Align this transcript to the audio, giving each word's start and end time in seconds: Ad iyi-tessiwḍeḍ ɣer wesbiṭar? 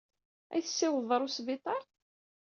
Ad 0.53 0.59
iyi-tessiwḍeḍ 0.59 1.09
ɣer 1.11 1.21
wesbiṭar? 1.23 1.81